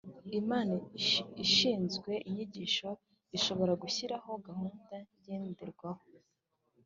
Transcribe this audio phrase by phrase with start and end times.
[0.39, 0.75] Inama
[1.43, 2.89] ishinzwe inyigisho
[3.37, 6.03] ishobora gushyiraho gahunda ngenderwaho